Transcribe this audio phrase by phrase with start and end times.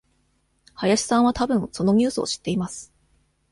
[0.73, 2.91] 林さんはたぶんそのニュースを知っています。